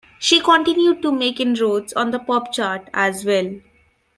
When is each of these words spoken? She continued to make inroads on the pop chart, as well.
She 0.17 0.39
continued 0.41 1.03
to 1.03 1.11
make 1.11 1.39
inroads 1.39 1.93
on 1.93 2.09
the 2.09 2.17
pop 2.17 2.51
chart, 2.51 2.89
as 2.91 3.23
well. 3.23 3.53